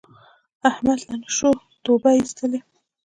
احمد 0.69 0.99
له 1.07 1.15
نشو 1.21 1.51
توبه 1.83 2.09
ایستله. 2.17 2.59